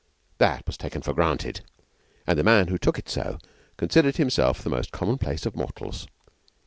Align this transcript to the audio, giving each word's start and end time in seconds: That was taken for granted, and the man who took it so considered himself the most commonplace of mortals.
That 0.39 0.65
was 0.65 0.77
taken 0.77 1.03
for 1.03 1.13
granted, 1.13 1.61
and 2.25 2.35
the 2.39 2.43
man 2.43 2.69
who 2.69 2.79
took 2.79 2.97
it 2.97 3.07
so 3.07 3.37
considered 3.77 4.17
himself 4.17 4.63
the 4.63 4.67
most 4.71 4.91
commonplace 4.91 5.45
of 5.45 5.55
mortals. 5.55 6.07